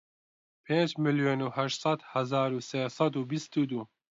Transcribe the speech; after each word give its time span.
پێنج 0.65 0.91
ملیۆن 1.03 1.39
و 1.47 1.53
هەشت 1.57 1.77
سەد 1.83 1.99
هەزار 2.13 2.49
و 2.53 2.65
سێ 2.69 2.81
سەد 2.97 3.13
و 3.17 3.27
بیست 3.31 3.53
و 3.57 3.67
دوو 3.71 3.83